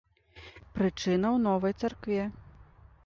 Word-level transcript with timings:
Прычына 0.77 1.27
ў 1.35 1.37
новай 1.47 1.73
царкве. 1.85 2.21